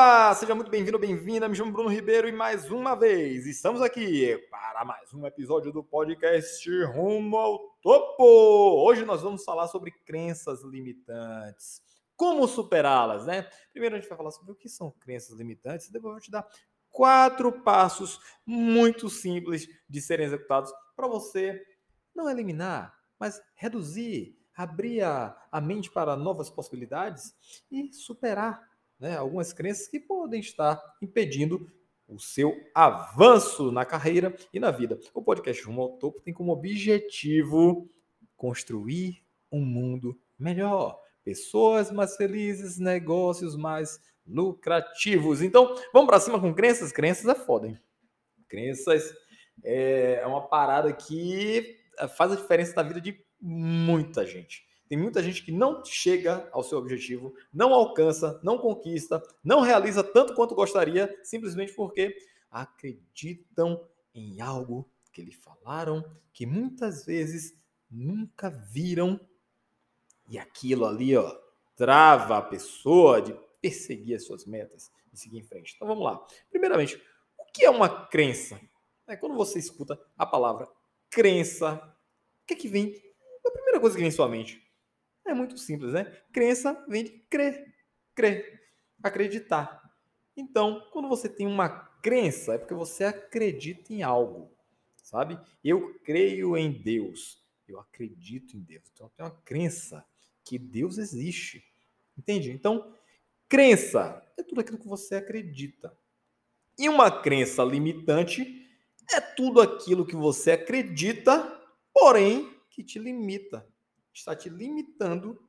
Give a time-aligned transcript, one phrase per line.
[0.00, 0.34] Oba!
[0.34, 1.46] Seja muito bem-vindo, bem-vinda.
[1.46, 5.84] Me chamo Bruno Ribeiro e mais uma vez estamos aqui para mais um episódio do
[5.84, 8.24] podcast Rumo ao Topo.
[8.82, 11.82] Hoje nós vamos falar sobre crenças limitantes.
[12.16, 13.46] Como superá-las, né?
[13.72, 16.30] Primeiro a gente vai falar sobre o que são crenças limitantes, depois eu vou te
[16.30, 16.48] dar
[16.88, 21.62] quatro passos muito simples de serem executados para você
[22.16, 27.34] não eliminar, mas reduzir, abrir a, a mente para novas possibilidades
[27.70, 28.69] e superar
[29.00, 31.66] né, algumas crenças que podem estar impedindo
[32.06, 34.98] o seu avanço na carreira e na vida.
[35.14, 37.88] O podcast Rumo ao Topo tem como objetivo
[38.36, 45.40] construir um mundo melhor, pessoas mais felizes, negócios mais lucrativos.
[45.40, 46.92] Então, vamos para cima com crenças?
[46.92, 47.78] Crenças é foda, hein?
[48.48, 49.14] Crenças
[49.62, 51.76] é uma parada que
[52.16, 54.66] faz a diferença na vida de muita gente.
[54.90, 60.02] Tem muita gente que não chega ao seu objetivo, não alcança, não conquista, não realiza
[60.02, 62.16] tanto quanto gostaria, simplesmente porque
[62.50, 67.56] acreditam em algo que lhe falaram, que muitas vezes
[67.88, 69.20] nunca viram.
[70.28, 71.38] E aquilo ali, ó,
[71.76, 75.74] trava a pessoa de perseguir as suas metas, de seguir em frente.
[75.76, 76.20] Então vamos lá.
[76.50, 77.00] Primeiramente,
[77.38, 78.60] o que é uma crença?
[79.06, 80.68] É quando você escuta a palavra
[81.08, 81.74] crença,
[82.42, 83.00] o que é que vem?
[83.46, 84.68] A primeira coisa que vem em sua mente
[85.26, 86.04] é muito simples, né?
[86.32, 87.74] Crença vem de crer,
[88.14, 88.60] crer,
[89.02, 89.80] acreditar.
[90.36, 91.68] Então, quando você tem uma
[92.02, 94.50] crença, é porque você acredita em algo,
[95.02, 95.38] sabe?
[95.62, 98.90] Eu creio em Deus, eu acredito em Deus.
[98.92, 100.04] Então, eu tenho uma crença
[100.44, 101.64] que Deus existe,
[102.16, 102.50] entende?
[102.50, 102.94] Então,
[103.48, 105.96] crença é tudo aquilo que você acredita.
[106.78, 108.66] E uma crença limitante
[109.12, 111.60] é tudo aquilo que você acredita,
[111.92, 113.66] porém que te limita
[114.12, 115.40] está te limitando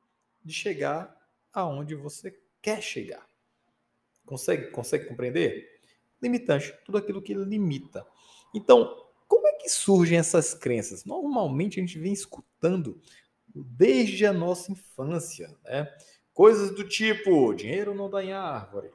[0.44, 1.16] de chegar
[1.54, 3.26] aonde você quer chegar.
[4.26, 5.80] Consegue, consegue compreender?
[6.22, 8.06] Limitante, tudo aquilo que limita.
[8.54, 11.06] Então, como é que surgem essas crenças?
[11.06, 13.02] Normalmente a gente vem escutando
[13.54, 15.88] desde a nossa infância, né?
[16.34, 18.92] Coisas do tipo: dinheiro não dá em árvore.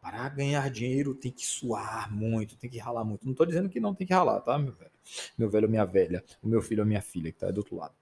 [0.00, 3.24] Para ganhar dinheiro tem que suar muito, tem que ralar muito.
[3.24, 4.92] Não estou dizendo que não tem que ralar, tá, meu velho?
[5.36, 7.76] Meu velho ou minha velha, o meu filho ou minha filha que está do outro
[7.76, 7.94] lado.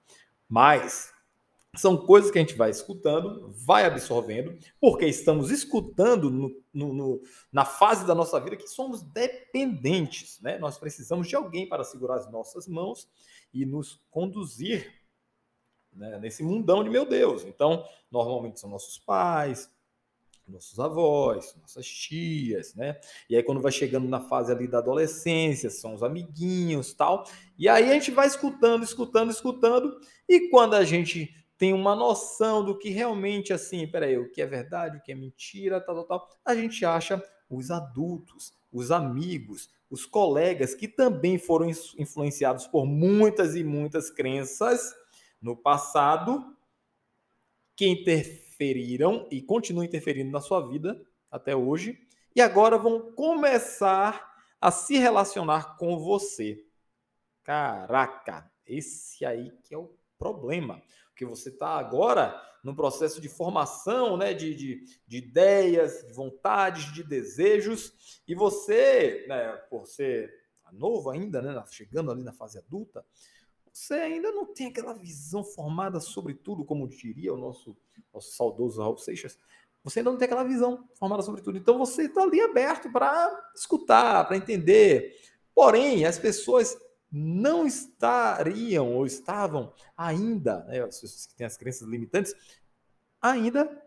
[0.47, 1.13] Mas
[1.75, 7.21] são coisas que a gente vai escutando, vai absorvendo, porque estamos escutando no, no, no,
[7.51, 10.57] na fase da nossa vida que somos dependentes, né?
[10.57, 13.09] Nós precisamos de alguém para segurar as nossas mãos
[13.53, 14.93] e nos conduzir
[15.93, 17.43] né, nesse mundão de meu Deus.
[17.43, 19.69] Então, normalmente são nossos pais,
[20.47, 22.99] nossos avós, nossas tias, né?
[23.29, 27.25] E aí quando vai chegando na fase ali da adolescência, são os amiguinhos, tal.
[27.57, 32.63] E aí a gente vai escutando, escutando, escutando, e quando a gente tem uma noção
[32.63, 36.05] do que realmente assim, peraí, o que é verdade, o que é mentira, tal, tal,
[36.05, 42.85] tal, a gente acha os adultos, os amigos, os colegas que também foram influenciados por
[42.85, 44.93] muitas e muitas crenças
[45.41, 46.55] no passado,
[47.75, 50.99] que interferem interferiram e continuam interferindo na sua vida
[51.29, 51.99] até hoje,
[52.35, 56.65] e agora vão começar a se relacionar com você.
[57.43, 60.81] Caraca, esse aí que é o problema.
[61.09, 66.91] Porque você está agora no processo de formação né, de, de, de, ideias, de vontades,
[66.91, 70.33] de desejos, e você, né, por ser
[70.73, 73.05] novo ainda, né, chegando ali na fase adulta,
[73.71, 77.77] você ainda não tem aquela visão formada sobre tudo, como diria o nosso,
[78.15, 79.37] nosso saudoso Raul Seixas.
[79.83, 81.57] Você ainda não tem aquela visão formada sobre tudo.
[81.57, 85.15] Então você está ali aberto para escutar, para entender.
[85.53, 86.75] Porém, as pessoas
[87.11, 92.35] não estariam ou estavam ainda, né, as pessoas que têm as crenças limitantes,
[93.21, 93.83] ainda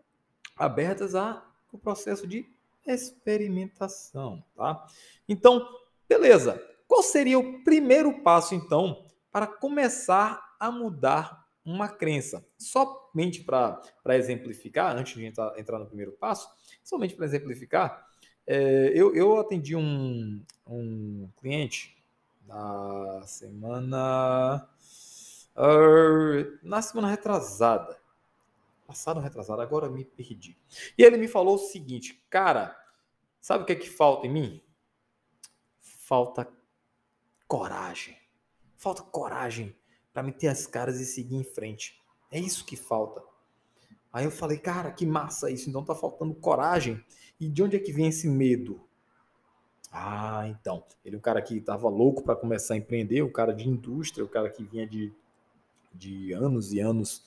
[0.55, 1.43] abertas ao
[1.81, 2.49] processo de
[2.85, 4.85] experimentação, tá?
[5.27, 5.67] Então,
[6.07, 6.59] beleza.
[6.87, 12.45] Qual seria o primeiro passo, então, para começar a mudar uma crença.
[12.57, 16.49] Somente para exemplificar, antes de entrar, entrar no primeiro passo,
[16.83, 18.07] somente para exemplificar,
[18.45, 22.03] é, eu, eu atendi um, um cliente
[22.45, 24.67] na semana.
[25.55, 27.99] Uh, na semana retrasada.
[28.87, 30.57] Passado retrasado, agora me perdi.
[30.97, 32.75] E ele me falou o seguinte, cara,
[33.39, 34.63] sabe o que é que falta em mim?
[35.79, 36.47] Falta
[37.47, 38.17] coragem.
[38.75, 39.75] Falta coragem
[40.13, 41.99] para meter as caras e seguir em frente.
[42.31, 43.21] É isso que falta.
[44.11, 45.69] Aí eu falei, cara, que massa isso.
[45.69, 47.03] Então tá faltando coragem.
[47.39, 48.81] E de onde é que vem esse medo?
[49.91, 50.83] Ah, então.
[51.03, 54.23] Ele é um cara que estava louco para começar a empreender, um cara de indústria,
[54.23, 55.11] um cara que vinha de,
[55.93, 57.23] de anos e anos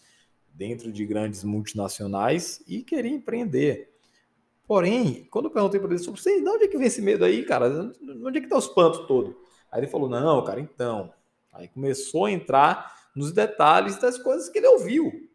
[0.55, 3.93] dentro de grandes multinacionais e queria empreender.
[4.67, 7.45] Porém, quando eu perguntei para ele sobre de onde é que vem esse medo aí,
[7.45, 7.69] cara?
[8.25, 9.37] Onde é que tá os espanto todo?
[9.71, 11.13] Aí ele falou: Não, cara, então.
[11.53, 15.31] Aí começou a entrar nos detalhes das coisas que ele ouviu.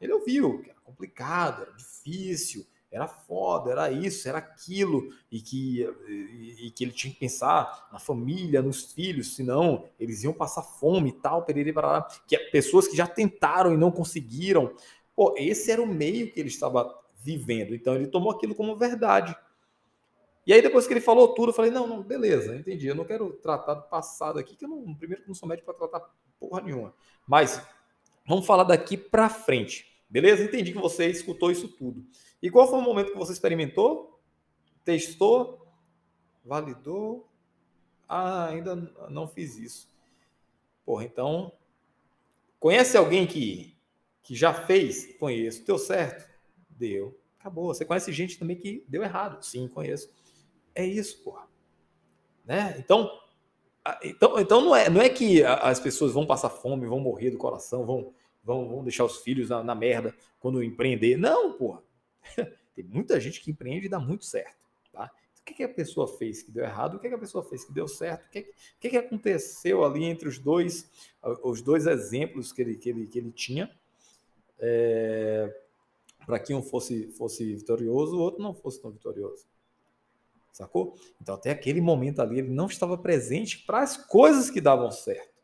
[0.00, 5.80] Ele ouviu que era complicado, era difícil, era foda, era isso, era aquilo, e que,
[6.08, 10.62] e, e, que ele tinha que pensar na família, nos filhos, senão eles iam passar
[10.62, 14.72] fome e tal, perere, parará, que é pessoas que já tentaram e não conseguiram.
[15.16, 19.34] Pô, esse era o meio que ele estava vivendo, então ele tomou aquilo como verdade.
[20.46, 22.86] E aí, depois que ele falou tudo, eu falei: não, não, beleza, entendi.
[22.86, 25.66] Eu não quero tratar do passado aqui, que eu não, primeiro que não sou médico
[25.66, 26.94] para tratar porra nenhuma.
[27.26, 27.62] Mas
[28.26, 29.94] vamos falar daqui para frente.
[30.08, 30.44] Beleza?
[30.44, 32.04] Entendi que você escutou isso tudo.
[32.42, 34.20] E qual foi o momento que você experimentou?
[34.84, 35.66] Testou?
[36.44, 37.28] Validou?
[38.06, 38.76] Ah, ainda
[39.08, 39.88] não fiz isso.
[40.84, 41.52] Porra, então.
[42.60, 43.76] Conhece alguém que,
[44.22, 45.16] que já fez?
[45.18, 45.64] Conheço.
[45.64, 46.30] Deu certo?
[46.68, 47.18] Deu.
[47.38, 47.66] Acabou.
[47.66, 49.42] Você conhece gente também que deu errado?
[49.42, 50.10] Sim, conheço.
[50.74, 51.46] É isso, porra.
[52.44, 52.76] Né?
[52.78, 53.10] Então,
[54.02, 57.38] então, então não, é, não é que as pessoas vão passar fome, vão morrer do
[57.38, 58.12] coração, vão,
[58.42, 61.16] vão, vão deixar os filhos na, na merda quando empreender.
[61.16, 61.82] Não, porra.
[62.74, 64.56] Tem muita gente que empreende e dá muito certo.
[64.92, 65.10] Tá?
[65.32, 66.96] Então, o que, que a pessoa fez que deu errado?
[66.96, 68.26] O que, que a pessoa fez que deu certo?
[68.26, 70.90] O que, que, que aconteceu ali entre os dois,
[71.42, 73.70] os dois exemplos que ele, que ele, que ele tinha?
[74.58, 75.54] É,
[76.24, 79.46] para que um fosse, fosse vitorioso, o outro não fosse tão vitorioso.
[80.54, 80.94] Sacou?
[81.20, 85.34] Então, até aquele momento ali, ele não estava presente para as coisas que davam certo.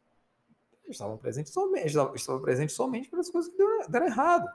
[0.84, 3.58] Ele estava presente somente, estava, presente somente para as coisas que
[3.88, 4.48] deram, errado.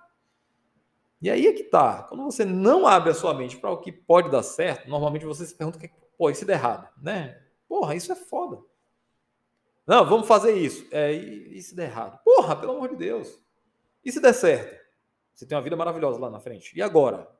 [1.21, 2.03] E aí é que tá.
[2.03, 5.45] Quando você não abre a sua mente para o que pode dar certo, normalmente você
[5.45, 7.37] se pergunta o que pode se der errado, né?
[7.67, 8.63] Porra, isso é foda.
[9.85, 10.87] Não, vamos fazer isso.
[10.89, 12.17] É, e, e se der errado?
[12.23, 13.37] Porra, pelo amor de Deus.
[14.05, 14.73] E se der certo?
[15.33, 16.77] Você tem uma vida maravilhosa lá na frente.
[16.77, 17.34] E agora?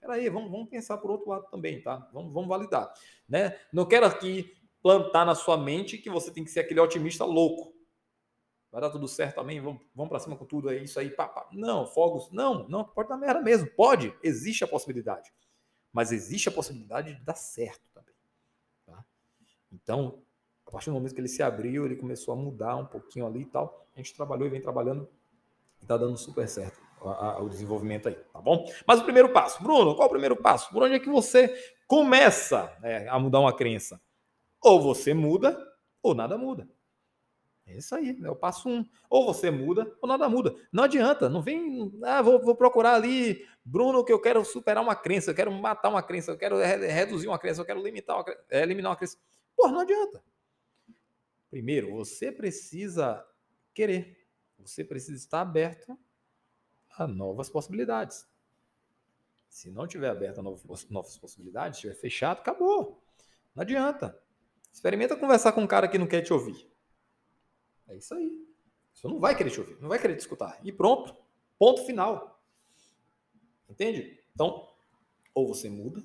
[0.00, 2.08] Peraí, vamos, vamos pensar por outro lado também, tá?
[2.12, 2.92] Vamos, vamos validar.
[3.28, 3.58] Né?
[3.72, 7.74] Não quero aqui plantar na sua mente que você tem que ser aquele otimista louco.
[8.72, 9.60] Vai dar tudo certo, amém?
[9.60, 11.10] Vamos, vamos para cima com tudo, é isso aí.
[11.10, 11.48] Pá, pá.
[11.52, 13.68] Não, fogos, não, não, pode dar merda mesmo.
[13.68, 15.30] Pode, existe a possibilidade.
[15.92, 18.14] Mas existe a possibilidade de dar certo também.
[18.86, 19.04] Tá?
[19.70, 20.22] Então,
[20.66, 23.42] a partir do momento que ele se abriu, ele começou a mudar um pouquinho ali
[23.42, 23.86] e tal.
[23.94, 25.06] A gente trabalhou e vem trabalhando
[25.82, 28.70] e tá dando super certo o desenvolvimento aí, tá bom?
[28.86, 30.70] Mas o primeiro passo, Bruno, qual é o primeiro passo?
[30.70, 31.48] Por onde é que você
[31.86, 34.00] começa é, a mudar uma crença?
[34.62, 35.58] Ou você muda,
[36.02, 36.68] ou nada muda.
[37.66, 38.84] É isso aí, é o passo um.
[39.08, 40.54] Ou você muda, ou nada muda.
[40.72, 44.96] Não adianta, não vem, ah, vou, vou procurar ali, Bruno, que eu quero superar uma
[44.96, 48.24] crença, eu quero matar uma crença, eu quero reduzir uma crença, eu quero limitar uma
[48.50, 49.16] é, eliminar uma crença.
[49.56, 50.22] Porra, não adianta.
[51.50, 53.24] Primeiro, você precisa
[53.72, 54.18] querer.
[54.58, 55.98] Você precisa estar aberto
[56.96, 58.28] a novas possibilidades.
[59.48, 63.02] Se não tiver aberto a novas possibilidades, estiver fechado, acabou.
[63.54, 64.20] Não adianta.
[64.72, 66.70] Experimenta conversar com um cara que não quer te ouvir.
[67.88, 68.46] É isso aí.
[68.92, 70.58] Você não vai querer te ouvir, não vai querer te escutar.
[70.62, 71.16] E pronto.
[71.58, 72.40] Ponto final.
[73.68, 74.22] Entende?
[74.32, 74.68] Então,
[75.34, 76.02] ou você muda,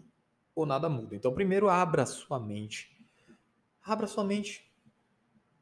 [0.54, 1.16] ou nada muda.
[1.16, 2.98] Então, primeiro, abra sua mente.
[3.84, 4.72] Abra sua mente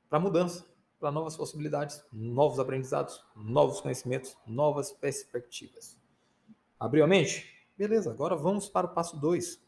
[0.10, 0.73] para mudança
[1.04, 5.98] para novas possibilidades, novos aprendizados, novos conhecimentos, novas perspectivas.
[6.80, 7.46] Abriu a mente?
[7.78, 9.62] Beleza, agora vamos para o passo 2.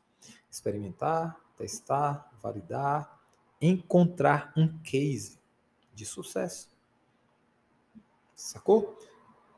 [0.50, 3.20] Experimentar, testar, validar,
[3.62, 5.38] encontrar um case
[5.94, 6.72] de sucesso.
[8.34, 8.98] Sacou?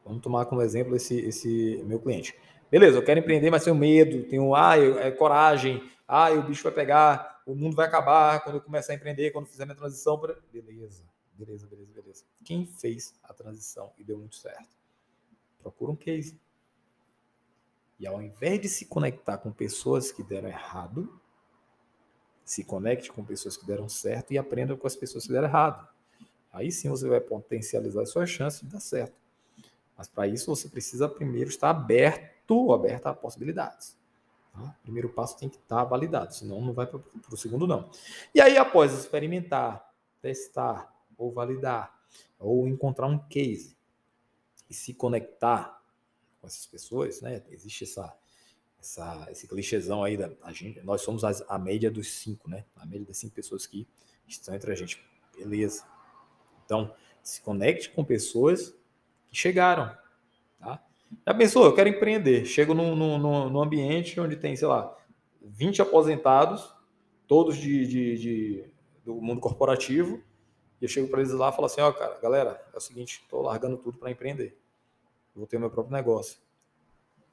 [0.04, 2.36] Vamos tomar como exemplo esse, esse meu cliente.
[2.72, 6.64] Beleza, eu quero empreender, mas tenho medo, tenho ah, eu, é, coragem, ah, o bicho
[6.64, 10.20] vai pegar, o mundo vai acabar quando eu começar a empreender, quando fizer minha transição.
[10.20, 10.36] Pra...
[10.52, 11.06] Beleza.
[11.38, 12.24] Beleza, beleza, beleza.
[12.44, 14.76] Quem fez a transição e deu muito certo?
[15.60, 16.40] Procura um case.
[18.00, 21.20] E ao invés de se conectar com pessoas que deram errado,
[22.44, 25.88] se conecte com pessoas que deram certo e aprenda com as pessoas que deram errado.
[26.52, 29.16] Aí sim você vai potencializar as suas chances de dar certo.
[29.96, 33.96] Mas para isso você precisa primeiro estar aberto ou aberta a possibilidades.
[34.54, 34.62] Tá?
[34.62, 37.00] O primeiro passo tem que estar validado, senão não vai para
[37.32, 37.92] o segundo não.
[38.34, 41.98] E aí após experimentar, testar, ou validar,
[42.40, 43.76] ou encontrar um case
[44.70, 45.82] e se conectar
[46.40, 47.44] com essas pessoas, né?
[47.50, 48.16] Existe essa,
[48.80, 52.66] essa esse clichêzão aí da a gente, nós somos a, a média dos cinco, né?
[52.76, 53.88] A média das cinco pessoas que
[54.28, 55.04] estão entre a gente,
[55.36, 55.84] beleza?
[56.66, 56.94] Então,
[57.24, 58.76] se conecte com pessoas
[59.28, 59.96] que chegaram,
[60.60, 60.84] tá?
[61.26, 61.66] Já pensou?
[61.66, 62.46] Eu quero empreender.
[62.46, 64.96] Chego num, num, num ambiente onde tem, sei lá,
[65.42, 66.74] 20 aposentados,
[67.26, 68.66] todos de, de, de
[69.06, 70.22] do mundo corporativo,
[70.82, 72.80] e eu chego para eles lá e falo assim: ó, oh, cara, galera, é o
[72.80, 74.58] seguinte, estou largando tudo para empreender.
[75.36, 76.40] vou ter meu próprio negócio.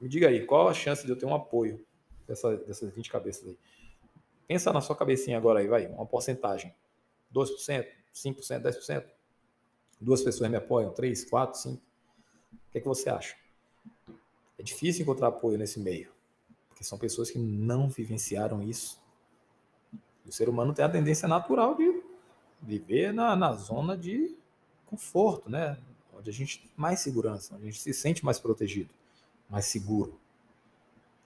[0.00, 1.84] Me diga aí, qual a chance de eu ter um apoio?
[2.26, 3.58] dessa, dessas 20 cabeças aí.
[4.46, 6.74] Pensa na sua cabecinha agora aí, vai, uma porcentagem.
[7.32, 9.04] 2%, 5%, 10%.
[10.00, 11.82] Duas pessoas me apoiam, três, quatro, cinco.
[12.52, 13.36] O que, é que você acha?
[14.58, 16.10] É difícil encontrar apoio nesse meio,
[16.68, 19.02] porque são pessoas que não vivenciaram isso.
[20.26, 21.93] O ser humano tem a tendência natural de
[22.64, 24.34] viver na, na zona de
[24.86, 25.78] conforto, né?
[26.16, 28.90] Onde a gente tem mais segurança, onde a gente se sente mais protegido,
[29.48, 30.18] mais seguro.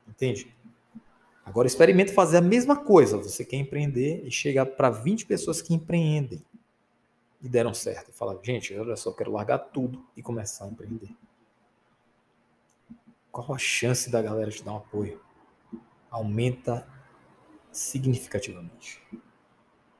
[0.09, 0.55] Entende?
[1.45, 3.17] Agora experimente fazer a mesma coisa.
[3.17, 6.45] Você quer empreender e chegar para 20 pessoas que empreendem
[7.41, 8.11] e deram certo.
[8.11, 11.11] E fala, gente, olha só, quero largar tudo e começar a empreender.
[13.31, 15.21] Qual a chance da galera te dar um apoio?
[16.11, 16.87] Aumenta
[17.71, 19.01] significativamente.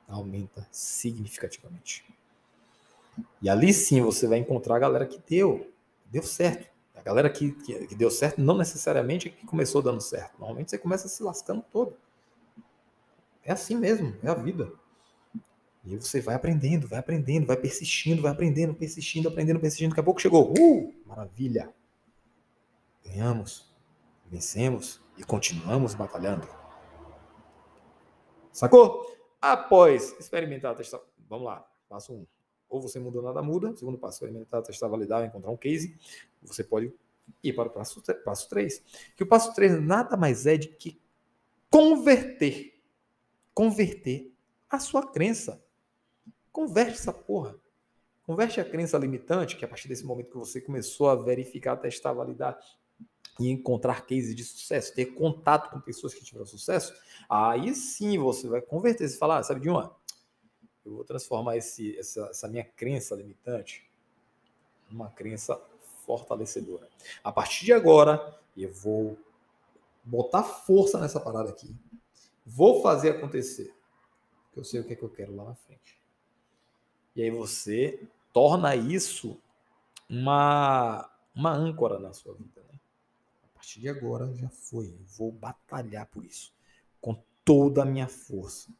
[0.09, 2.03] Aumenta significativamente.
[3.41, 5.71] E ali sim você vai encontrar a galera que deu,
[6.05, 6.67] deu certo.
[6.95, 10.33] A galera que, que, que deu certo não necessariamente é que começou dando certo.
[10.37, 11.95] Normalmente você começa se lascando todo.
[13.43, 14.71] É assim mesmo, é a vida.
[15.85, 19.89] E você vai aprendendo, vai aprendendo, vai persistindo, vai aprendendo, persistindo, aprendendo, persistindo.
[19.91, 20.53] Daqui a pouco chegou.
[20.59, 20.93] Uh!
[21.05, 21.73] Maravilha!
[23.05, 23.73] Ganhamos,
[24.29, 26.47] vencemos e continuamos batalhando.
[28.51, 29.18] Sacou?
[29.41, 30.99] Após experimentar, testar.
[31.29, 32.25] Vamos lá, passo um.
[32.69, 33.75] Ou você mudou, nada muda.
[33.75, 35.97] Segundo passo, experimentar, testar, validar, encontrar um case.
[36.43, 36.93] Você pode
[37.43, 38.83] ir para o passo, passo 3.
[39.15, 41.01] Que o passo 3 nada mais é de que
[41.71, 42.79] converter.
[43.53, 44.33] Converter
[44.69, 45.63] a sua crença.
[46.51, 47.55] Converte essa porra.
[48.23, 52.13] Converte a crença limitante, que a partir desse momento que você começou a verificar, testar,
[52.13, 52.59] validar
[53.39, 56.93] e encontrar cases de sucesso, ter contato com pessoas que tiveram sucesso,
[57.29, 59.07] aí sim você vai converter.
[59.07, 59.95] Você falar, ah, sabe de uma?
[60.85, 63.89] Eu vou transformar esse, essa, essa minha crença limitante
[64.89, 65.59] numa crença
[66.05, 66.89] fortalecedora.
[67.23, 69.17] A partir de agora, eu vou
[70.03, 71.75] botar força nessa parada aqui.
[72.45, 73.73] Vou fazer acontecer.
[74.45, 75.99] Porque eu sei o que é que eu quero lá na frente.
[77.15, 79.39] E aí você torna isso
[80.09, 82.58] uma, uma âncora na sua vida.
[83.59, 84.97] Partir de agora já foi.
[85.17, 86.53] Vou batalhar por isso.
[87.01, 88.71] Com toda a minha força.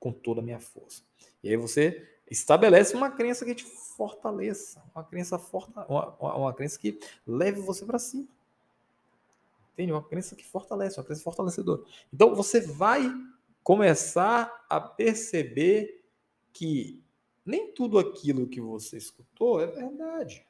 [0.00, 1.02] Com toda a minha força.
[1.42, 4.82] E aí você estabelece uma crença que te fortaleça.
[4.94, 8.26] Uma crença, forta, uma, uma crença que leve você para cima.
[9.74, 9.92] Entende?
[9.92, 11.82] Uma crença que fortalece, uma crença fortalecedora.
[12.10, 13.02] Então você vai
[13.62, 16.02] começar a perceber
[16.50, 16.98] que
[17.44, 20.46] nem tudo aquilo que você escutou é verdade.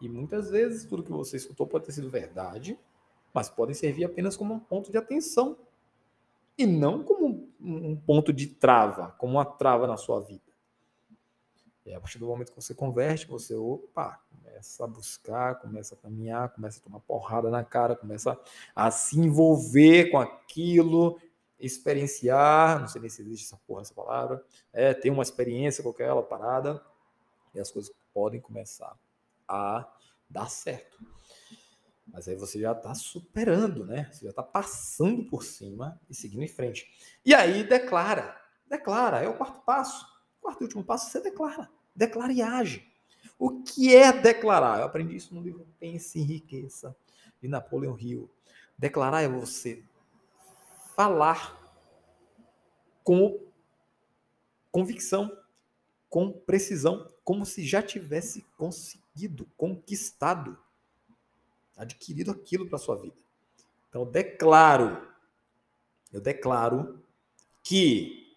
[0.00, 2.78] E muitas vezes tudo que você escutou pode ter sido verdade,
[3.32, 5.56] mas podem servir apenas como um ponto de atenção
[6.58, 10.42] e não como um ponto de trava, como uma trava na sua vida.
[11.84, 15.98] E a partir do momento que você converte, você, opa, começa a buscar, começa a
[15.98, 18.38] caminhar, começa a tomar porrada na cara, começa
[18.74, 21.20] a se envolver com aquilo
[21.58, 25.90] experienciar, não sei nem se existe essa porra, essa palavra, é ter uma experiência com
[25.90, 26.82] aquela parada
[27.54, 28.96] e as coisas podem começar
[29.48, 29.88] a
[30.28, 30.98] dar certo.
[32.06, 34.08] Mas aí você já está superando, né?
[34.10, 36.88] Você já está passando por cima e seguindo em frente.
[37.24, 40.06] E aí declara, declara, é o quarto passo.
[40.38, 41.68] O quarto e último passo, você declara.
[41.94, 42.90] Declara e age.
[43.38, 44.78] O que é declarar?
[44.78, 46.96] Eu aprendi isso no livro Pense em Riqueza,
[47.40, 48.30] de Napoleão Hill.
[48.78, 49.84] Declarar é você
[50.94, 51.62] falar
[53.04, 53.38] com
[54.70, 55.30] convicção,
[56.16, 60.56] com precisão, como se já tivesse conseguido, conquistado,
[61.76, 63.14] adquirido aquilo para sua vida.
[63.90, 65.06] Então, eu declaro,
[66.10, 66.98] eu declaro
[67.62, 68.34] que.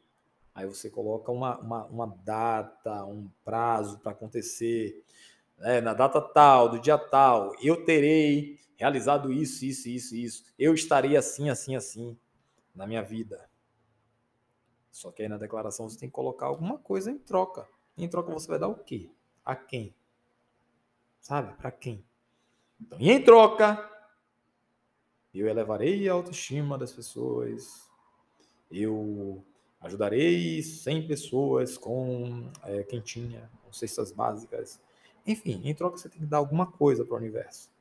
[0.53, 5.01] Aí você coloca uma, uma, uma data, um prazo para acontecer.
[5.57, 5.79] Né?
[5.79, 10.43] Na data tal, do dia tal, eu terei realizado isso, isso, isso, isso.
[10.59, 12.17] Eu estarei assim, assim, assim
[12.75, 13.48] na minha vida.
[14.99, 17.65] Só que aí na declaração você tem que colocar alguma coisa em troca.
[17.97, 19.09] Em troca você vai dar o quê?
[19.45, 19.95] A quem?
[21.21, 21.53] Sabe?
[21.53, 22.03] Para quem?
[22.81, 23.89] Então, e em troca,
[25.33, 27.89] eu elevarei a autoestima das pessoas.
[28.69, 29.41] Eu
[29.79, 34.81] ajudarei 100 pessoas com é, quentinha, com cestas básicas.
[35.25, 37.71] Enfim, em troca você tem que dar alguma coisa para o universo.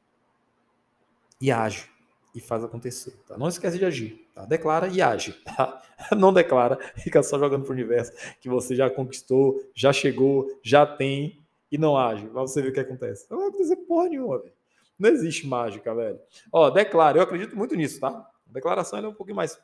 [1.40, 1.90] E age
[2.34, 3.12] e faz acontecer.
[3.26, 3.36] Tá?
[3.36, 4.28] Não esquece de agir.
[4.34, 4.44] Tá?
[4.44, 5.32] Declara e age.
[5.56, 5.82] Tá?
[6.16, 11.44] Não declara, fica só jogando pro universo que você já conquistou, já chegou, já tem
[11.72, 12.26] e não age.
[12.28, 13.26] Pra você ver o que acontece.
[13.28, 14.52] Não vai acontecer porra nenhuma, velho.
[14.98, 16.20] Não existe mágica, velho.
[16.52, 17.18] Ó, declara.
[17.18, 18.08] Eu acredito muito nisso, tá?
[18.10, 19.58] A declaração é um pouquinho mais,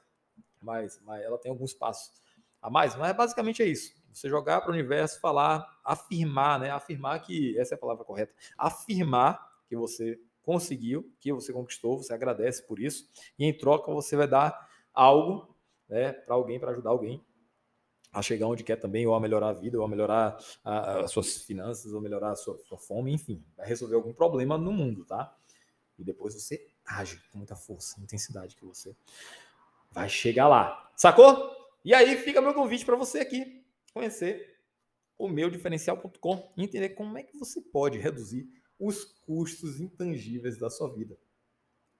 [0.60, 1.22] mais, mais.
[1.22, 2.12] Ela tem alguns passos
[2.60, 3.92] a mais, mas basicamente é isso.
[4.12, 6.70] Você jogar para o universo, falar, afirmar, né?
[6.70, 8.32] Afirmar que essa é a palavra correta.
[8.56, 13.08] Afirmar que você conseguiu, que você conquistou, você agradece por isso,
[13.38, 15.56] e em troca você vai dar algo
[15.88, 17.24] né, para alguém, para ajudar alguém
[18.12, 21.38] a chegar onde quer também, ou a melhorar a vida, ou a melhorar as suas
[21.38, 25.36] finanças, ou melhorar a sua, sua fome, enfim, vai resolver algum problema no mundo, tá?
[25.98, 28.94] E depois você age com muita força, intensidade que você
[29.90, 30.92] vai chegar lá.
[30.94, 31.50] Sacou?
[31.84, 34.60] E aí fica meu convite para você aqui conhecer
[35.18, 40.68] o meu diferencial.com e entender como é que você pode reduzir os custos intangíveis da
[40.68, 41.16] sua vida.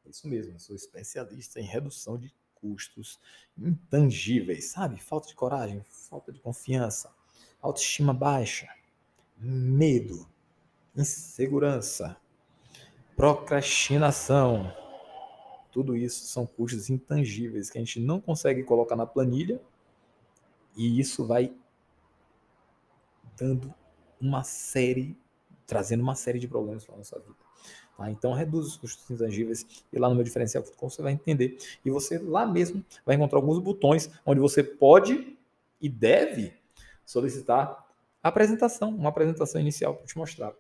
[0.04, 3.21] É isso mesmo, eu sou especialista em redução de custos
[3.57, 5.00] intangíveis, sabe?
[5.00, 7.14] Falta de coragem, falta de confiança,
[7.61, 8.69] autoestima baixa,
[9.37, 10.28] medo,
[10.97, 12.16] insegurança,
[13.16, 14.73] procrastinação.
[15.71, 19.61] Tudo isso são custos intangíveis que a gente não consegue colocar na planilha
[20.76, 21.54] e isso vai
[23.37, 23.75] dando
[24.21, 25.16] uma série,
[25.66, 27.35] trazendo uma série de problemas para a nossa vida.
[27.97, 28.11] Tá?
[28.11, 31.59] Então, reduz os custos intangíveis e lá no meu diferencial.com você vai entender.
[31.85, 35.37] E você lá mesmo vai encontrar alguns botões onde você pode
[35.80, 36.52] e deve
[37.04, 37.85] solicitar
[38.23, 40.54] a apresentação, uma apresentação inicial para te mostrar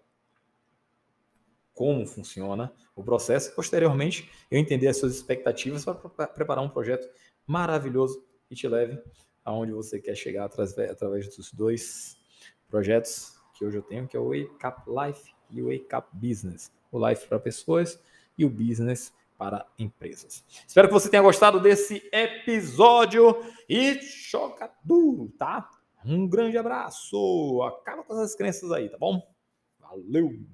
[1.72, 3.54] como funciona o processo.
[3.54, 7.08] Posteriormente, eu entender as suas expectativas para preparar um projeto
[7.46, 9.02] maravilhoso que te leve
[9.44, 12.16] aonde você quer chegar através dos dois
[12.68, 13.34] projetos
[13.64, 16.72] hoje eu tenho, que é o Wake Up Life e o Wake Up Business.
[16.90, 18.00] O Life para pessoas
[18.36, 20.44] e o Business para empresas.
[20.66, 23.36] Espero que você tenha gostado desse episódio
[23.68, 25.68] e choca duro, tá?
[26.04, 27.62] Um grande abraço.
[27.62, 29.20] Acaba com essas crenças aí, tá bom?
[29.80, 30.53] Valeu!